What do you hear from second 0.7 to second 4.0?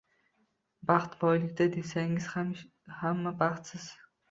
Baxt boylikda, desangiz, hamma baxtsiz